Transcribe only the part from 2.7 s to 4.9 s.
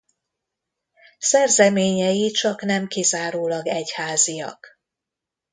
kizárólag egyháziak.